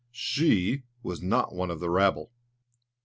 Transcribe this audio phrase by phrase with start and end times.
[0.09, 2.31] She was not one of the rabble!